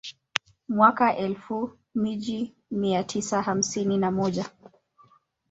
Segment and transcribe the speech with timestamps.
[0.69, 4.49] Mwaka elfu mija mia tisa hamsini na moja